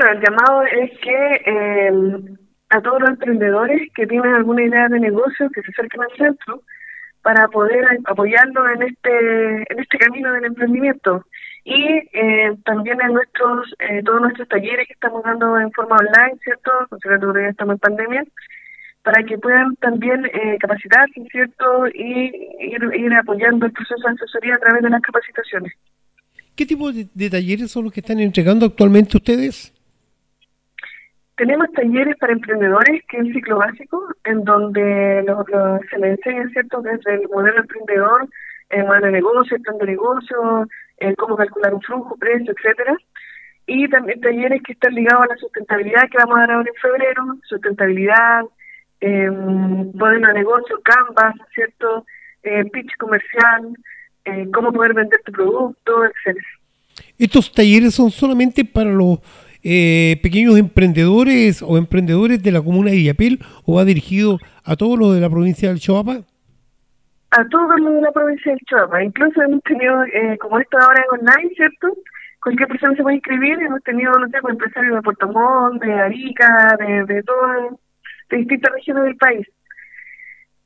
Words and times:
Bueno, 0.00 0.14
el 0.14 0.24
llamado 0.24 0.62
es 0.62 0.98
que 1.00 1.34
eh, 1.44 1.92
a 2.70 2.80
todos 2.80 3.00
los 3.00 3.10
emprendedores 3.10 3.92
que 3.94 4.06
tienen 4.06 4.32
alguna 4.32 4.64
idea 4.64 4.88
de 4.88 4.98
negocio 4.98 5.50
que 5.50 5.60
se 5.60 5.72
acerquen 5.72 6.00
al 6.00 6.16
centro 6.16 6.62
para 7.20 7.48
poder 7.48 7.84
apoyarlo 8.06 8.66
en 8.70 8.82
este 8.84 9.56
en 9.70 9.78
este 9.78 9.98
camino 9.98 10.32
del 10.32 10.46
emprendimiento 10.46 11.26
y 11.64 11.84
eh, 12.14 12.56
también 12.64 12.98
en 13.02 13.12
nuestros 13.12 13.74
eh, 13.78 14.02
todos 14.02 14.22
nuestros 14.22 14.48
talleres 14.48 14.86
que 14.86 14.94
estamos 14.94 15.22
dando 15.22 15.60
en 15.60 15.70
forma 15.72 15.96
online, 15.96 16.38
¿cierto? 16.44 16.70
Considerando 16.88 17.34
que 17.34 17.48
estamos 17.48 17.74
en 17.74 17.78
pandemia, 17.80 18.24
para 19.02 19.22
que 19.22 19.36
puedan 19.36 19.76
también 19.82 20.24
eh, 20.24 20.56
capacitarse, 20.60 21.20
¿cierto? 21.30 21.88
Y 21.88 22.32
ir, 22.58 22.90
ir 22.94 23.14
apoyando 23.20 23.66
el 23.66 23.72
proceso 23.72 24.00
de 24.02 24.14
asesoría 24.14 24.54
a 24.54 24.60
través 24.60 24.82
de 24.82 24.88
las 24.88 25.02
capacitaciones. 25.02 25.74
¿Qué 26.56 26.64
tipo 26.64 26.90
de, 26.90 27.28
talleres 27.28 27.70
son 27.70 27.84
los 27.84 27.92
que 27.92 28.00
están 28.00 28.18
entregando 28.18 28.64
actualmente 28.64 29.18
ustedes? 29.18 29.74
Tenemos 31.40 31.72
talleres 31.72 32.18
para 32.18 32.34
emprendedores, 32.34 33.02
que 33.08 33.16
es 33.16 33.24
el 33.24 33.32
ciclo 33.32 33.56
básico, 33.56 34.14
en 34.24 34.44
donde 34.44 35.24
se 35.90 35.98
les 35.98 36.18
enseña, 36.18 36.46
¿cierto?, 36.50 36.82
desde 36.82 37.14
el 37.14 37.30
modelo 37.30 37.60
emprendedor, 37.60 38.28
el 38.68 38.84
modelo 38.84 39.06
de 39.06 39.12
negocio, 39.12 39.56
el 39.56 39.62
plan 39.62 39.78
de 39.78 39.86
negocio, 39.86 40.68
cómo 41.16 41.36
calcular 41.38 41.72
un 41.72 41.80
flujo, 41.80 42.14
precio, 42.18 42.52
etcétera. 42.52 42.94
Y 43.66 43.88
también 43.88 44.20
talleres 44.20 44.62
que 44.62 44.74
están 44.74 44.94
ligados 44.94 45.22
a 45.24 45.28
la 45.28 45.36
sustentabilidad 45.38 46.10
que 46.10 46.18
vamos 46.18 46.36
a 46.36 46.40
dar 46.40 46.50
ahora 46.50 46.68
en 46.68 46.80
febrero, 46.82 47.22
sustentabilidad, 47.44 48.42
eh, 49.00 49.30
modelo 49.30 50.26
de 50.26 50.34
negocio, 50.34 50.78
Canvas, 50.84 51.36
¿cierto? 51.54 52.04
Eh, 52.42 52.66
pitch 52.66 52.94
comercial, 52.98 53.78
eh, 54.26 54.46
cómo 54.52 54.74
poder 54.74 54.92
vender 54.92 55.18
tu 55.24 55.32
producto, 55.32 56.04
etcétera. 56.04 56.46
¿Estos 57.18 57.50
talleres 57.50 57.94
son 57.94 58.10
solamente 58.10 58.62
para 58.62 58.90
los 58.90 59.20
eh, 59.62 60.18
pequeños 60.22 60.58
emprendedores 60.58 61.62
o 61.62 61.76
emprendedores 61.76 62.42
de 62.42 62.52
la 62.52 62.62
comuna 62.62 62.90
de 62.90 62.96
Villapel 62.96 63.38
o 63.64 63.76
va 63.76 63.84
dirigido 63.84 64.38
a 64.64 64.76
todos 64.76 64.98
los 64.98 65.14
de 65.14 65.20
la 65.20 65.30
provincia 65.30 65.68
del 65.68 65.80
Choapa? 65.80 66.20
A 67.30 67.48
todos 67.48 67.80
los 67.80 67.94
de 67.94 68.00
la 68.00 68.12
provincia 68.12 68.52
del 68.52 68.60
Choapa. 68.66 69.02
Incluso 69.02 69.42
hemos 69.42 69.62
tenido, 69.62 70.02
eh, 70.04 70.38
como 70.38 70.58
esto 70.58 70.78
ahora 70.78 71.02
es 71.02 71.20
online, 71.20 71.54
¿cierto? 71.54 71.88
Cualquier 72.42 72.68
persona 72.68 72.96
se 72.96 73.02
puede 73.02 73.16
inscribir. 73.16 73.60
Hemos 73.60 73.82
tenido, 73.82 74.12
no 74.12 74.28
sé, 74.28 74.38
pues, 74.40 74.52
empresarios 74.52 74.96
de 74.96 75.02
Puerto 75.02 75.28
Montt, 75.28 75.82
de 75.82 75.92
Arica, 75.92 76.76
de, 76.78 77.04
de, 77.04 77.22
todo, 77.22 77.78
de 78.30 78.36
distintas 78.36 78.72
regiones 78.72 79.04
del 79.04 79.16
país. 79.16 79.46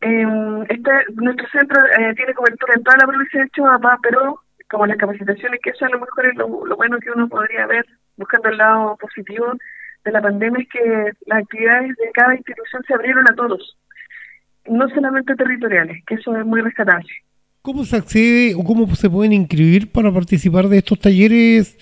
Eh, 0.00 0.26
este, 0.68 0.90
nuestro 1.14 1.48
centro 1.48 1.80
eh, 1.98 2.14
tiene 2.14 2.34
cobertura 2.34 2.74
en 2.76 2.84
toda 2.84 2.96
la 2.98 3.06
provincia 3.06 3.42
de 3.42 3.50
Chihuahua, 3.50 3.98
pero 4.02 4.40
como 4.70 4.86
las 4.86 4.96
capacitaciones, 4.96 5.60
que 5.62 5.70
eso 5.70 5.86
a 5.86 5.88
lo 5.88 6.00
mejor 6.00 6.26
es 6.26 6.36
lo, 6.36 6.48
bueno 6.48 6.98
que 6.98 7.10
uno 7.10 7.28
podría 7.28 7.66
ver 7.66 7.86
buscando 8.18 8.50
el 8.50 8.58
lado 8.58 8.96
positivo 9.00 9.54
de 10.04 10.12
la 10.12 10.20
pandemia, 10.20 10.62
es 10.62 10.68
que 10.68 11.12
las 11.26 11.42
actividades 11.42 11.96
de 11.96 12.10
cada 12.12 12.34
institución 12.34 12.82
se 12.86 12.94
abrieron 12.94 13.24
a 13.30 13.34
todos, 13.34 13.78
no 14.66 14.88
solamente 14.90 15.34
territoriales, 15.34 16.04
que 16.06 16.16
eso 16.16 16.36
es 16.36 16.44
muy 16.44 16.60
rescatable. 16.60 17.08
¿Cómo 17.62 17.84
se 17.84 17.96
accede 17.96 18.54
o 18.54 18.62
cómo 18.62 18.86
se 18.94 19.08
pueden 19.08 19.32
inscribir 19.32 19.90
para 19.90 20.12
participar 20.12 20.66
de 20.66 20.78
estos 20.78 21.00
talleres, 21.00 21.78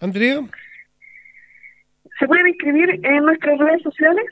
Andrea? 0.00 0.40
Se 2.18 2.26
pueden 2.26 2.48
inscribir 2.48 3.00
en 3.04 3.24
nuestras 3.24 3.58
redes 3.58 3.82
sociales, 3.82 4.24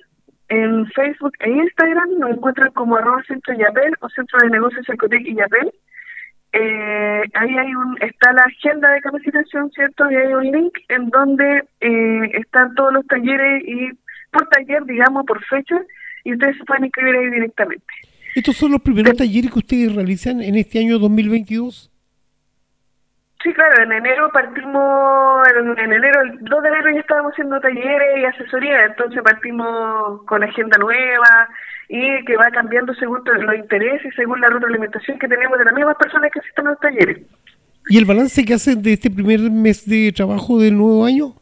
en 0.48 0.86
Facebook 0.88 1.32
e 1.40 1.50
Instagram 1.50 2.18
nos 2.18 2.30
encuentran 2.32 2.70
como 2.72 2.96
arroba 2.96 3.22
centro 3.24 3.54
Yapel 3.54 3.94
o 4.00 4.08
centro 4.10 4.38
de 4.42 4.50
negocios 4.50 4.88
Ecotec 4.88 5.26
y 5.26 5.34
Yapel. 5.34 5.72
Eh, 6.56 7.22
ahí 7.34 7.58
hay 7.58 7.74
un, 7.74 7.98
está 8.00 8.32
la 8.32 8.42
agenda 8.42 8.88
de 8.92 9.00
capacitación, 9.00 9.72
¿cierto? 9.72 10.08
Y 10.08 10.14
hay 10.14 10.32
un 10.34 10.44
link 10.52 10.78
en 10.88 11.10
donde 11.10 11.64
eh, 11.80 12.30
están 12.34 12.74
todos 12.76 12.92
los 12.92 13.04
talleres 13.08 13.64
y 13.66 13.90
por 14.30 14.48
taller, 14.48 14.84
digamos, 14.84 15.26
por 15.26 15.44
fecha, 15.46 15.76
y 16.22 16.32
ustedes 16.32 16.56
se 16.56 16.64
pueden 16.64 16.84
inscribir 16.84 17.16
ahí 17.16 17.30
directamente. 17.30 17.84
¿Estos 18.36 18.56
son 18.56 18.70
los 18.70 18.80
primeros 18.82 19.16
talleres 19.16 19.50
que 19.50 19.58
ustedes 19.58 19.94
realizan 19.94 20.40
en 20.40 20.54
este 20.54 20.78
año 20.78 21.00
2022? 21.00 21.90
Sí, 23.44 23.52
claro, 23.52 23.82
en 23.82 23.92
enero 23.92 24.30
partimos, 24.32 25.46
en, 25.76 25.92
enero, 25.92 26.22
el 26.22 26.38
2 26.40 26.62
de 26.62 26.68
enero 26.70 26.90
ya 26.94 27.00
estábamos 27.00 27.32
haciendo 27.32 27.60
talleres 27.60 28.18
y 28.18 28.24
asesoría, 28.24 28.86
entonces 28.86 29.22
partimos 29.22 30.22
con 30.24 30.42
agenda 30.42 30.78
nueva 30.78 31.50
y 31.90 32.24
que 32.24 32.38
va 32.38 32.50
cambiando 32.50 32.94
según 32.94 33.20
los 33.22 33.54
intereses, 33.54 34.10
y 34.10 34.16
según 34.16 34.40
la 34.40 34.48
retroalimentación 34.48 35.18
que 35.18 35.28
tenemos 35.28 35.58
de 35.58 35.66
las 35.66 35.74
mismas 35.74 35.96
personas 35.96 36.30
que 36.32 36.40
asisten 36.40 36.66
a 36.66 36.70
los 36.70 36.80
talleres. 36.80 37.18
¿Y 37.90 37.98
el 37.98 38.06
balance 38.06 38.42
que 38.46 38.54
hacen 38.54 38.80
de 38.80 38.94
este 38.94 39.10
primer 39.10 39.38
mes 39.50 39.86
de 39.86 40.10
trabajo 40.16 40.58
del 40.58 40.78
nuevo 40.78 41.04
año? 41.04 41.34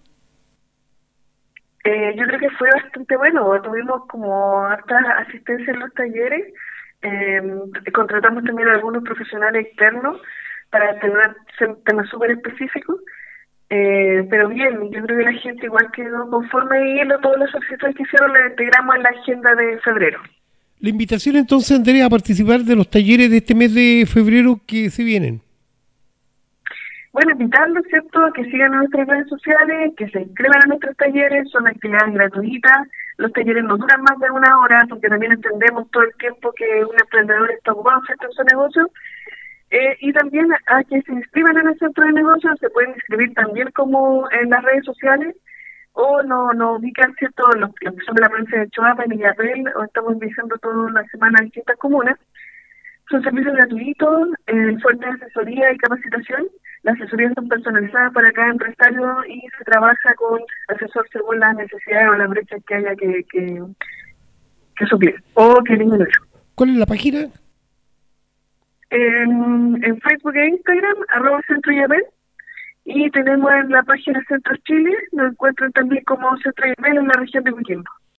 Eh, 1.84 2.16
yo 2.16 2.24
creo 2.24 2.40
que 2.40 2.50
fue 2.50 2.68
bastante 2.82 3.16
bueno, 3.16 3.62
tuvimos 3.62 4.08
como 4.08 4.66
harta 4.66 4.98
asistencia 5.18 5.72
en 5.72 5.78
los 5.78 5.94
talleres, 5.94 6.52
eh, 7.02 7.42
contratamos 7.94 8.42
también 8.42 8.68
a 8.70 8.74
algunos 8.74 9.04
profesionales 9.04 9.66
externos 9.66 10.20
para 10.72 10.98
tener 10.98 11.36
temas 11.84 12.08
súper 12.08 12.32
específicos. 12.32 12.98
Eh, 13.68 14.26
pero 14.28 14.48
bien, 14.48 14.90
yo 14.90 15.02
creo 15.02 15.18
que 15.18 15.24
la 15.24 15.32
gente 15.32 15.66
igual 15.66 15.90
quedó 15.92 16.28
conforme 16.28 16.94
y 16.94 17.04
lo, 17.04 17.18
todos 17.20 17.38
los 17.38 17.50
solicitudes 17.50 17.94
que 17.94 18.02
hicieron 18.02 18.32
la 18.32 18.48
integramos 18.48 18.96
en 18.96 19.02
la 19.02 19.08
agenda 19.10 19.54
de 19.54 19.78
febrero. 19.80 20.20
La 20.80 20.88
invitación 20.88 21.36
entonces, 21.36 21.78
Andrea, 21.78 22.06
a 22.06 22.10
participar 22.10 22.60
de 22.60 22.74
los 22.74 22.90
talleres 22.90 23.30
de 23.30 23.36
este 23.36 23.54
mes 23.54 23.72
de 23.74 24.04
febrero 24.06 24.60
que 24.66 24.90
se 24.90 25.04
vienen. 25.04 25.40
Bueno, 27.12 27.32
invitarlos, 27.32 27.84
¿cierto?, 27.88 28.32
que 28.34 28.44
sigan 28.44 28.72
nuestras 28.72 29.06
redes 29.06 29.28
sociales, 29.28 29.92
que 29.98 30.08
se 30.08 30.22
inscriban 30.22 30.62
a 30.64 30.66
nuestros 30.68 30.96
talleres, 30.96 31.50
son 31.50 31.66
actividades 31.66 32.14
gratuitas, 32.14 32.88
los 33.18 33.32
talleres 33.32 33.64
no 33.64 33.76
duran 33.76 34.02
más 34.02 34.18
de 34.18 34.30
una 34.30 34.58
hora, 34.60 34.86
porque 34.88 35.08
también 35.08 35.32
entendemos 35.32 35.90
todo 35.90 36.04
el 36.04 36.14
tiempo 36.14 36.52
que 36.52 36.84
un 36.84 36.96
emprendedor 36.98 37.50
está 37.50 37.72
ocupado, 37.72 38.00
en 38.08 38.32
su 38.32 38.42
negocio, 38.44 38.90
eh, 39.72 39.96
y 40.00 40.12
también 40.12 40.48
a 40.66 40.84
que 40.84 41.00
se 41.00 41.12
inscriban 41.12 41.56
en 41.56 41.68
el 41.68 41.78
centro 41.78 42.04
de 42.04 42.12
negocios, 42.12 42.58
se 42.60 42.68
pueden 42.68 42.90
inscribir 42.90 43.32
también 43.32 43.70
como 43.70 44.30
en 44.30 44.50
las 44.50 44.62
redes 44.62 44.84
sociales 44.84 45.34
o 45.92 46.22
no, 46.22 46.52
no 46.52 46.76
ubican 46.76 47.14
cierto 47.14 47.42
los, 47.56 47.74
que 47.76 47.90
son 48.04 48.14
de 48.14 48.20
la 48.20 48.28
provincia 48.28 48.60
de 48.60 48.68
Choapa 48.68 49.06
y 49.06 49.08
Villapel 49.08 49.64
o 49.74 49.84
estamos 49.84 50.18
visitando 50.18 50.58
toda 50.58 50.90
la 50.90 51.02
semana 51.06 51.38
en 51.38 51.46
distintas 51.46 51.78
comunas. 51.78 52.18
Son 53.08 53.22
servicios 53.22 53.54
gratuitos, 53.54 54.28
eh, 54.46 54.76
fuerte 54.82 55.06
de 55.06 55.12
asesoría 55.12 55.72
y 55.72 55.78
capacitación. 55.78 56.48
Las 56.82 57.00
asesorías 57.00 57.32
son 57.34 57.48
personalizadas 57.48 58.12
para 58.12 58.30
cada 58.32 58.50
empresario 58.50 59.24
y 59.26 59.40
se 59.56 59.64
trabaja 59.64 60.14
con 60.16 60.38
asesor 60.68 61.08
según 61.10 61.40
las 61.40 61.56
necesidades 61.56 62.08
o 62.10 62.14
las 62.14 62.28
brechas 62.28 62.60
que 62.66 62.74
haya 62.74 62.94
que, 62.94 63.24
que, 63.30 63.62
que 64.76 64.86
suplir 64.86 65.14
o 65.32 65.62
que 65.64 65.76
disminuir. 65.76 66.12
¿Cuál 66.54 66.70
es 66.70 66.76
la 66.76 66.86
página? 66.86 67.28
En, 68.92 70.00
Facebook 70.00 70.36
e 70.36 70.48
Instagram, 70.48 70.96
arroba 71.08 71.40
Centro 71.46 71.72
Yabel, 71.72 72.04
y 72.84 73.10
tenemos 73.10 73.50
en 73.52 73.70
la 73.70 73.82
página 73.82 74.22
Centro 74.28 74.56
Chile, 74.64 74.92
nos 75.12 75.32
encuentran 75.32 75.72
también 75.72 76.04
como 76.04 76.36
Centro 76.38 76.66
Yabel 76.66 76.98
en 76.98 77.08
la 77.08 77.14
región 77.14 77.44
de 77.44 77.52
Coquimbo. 77.52 77.90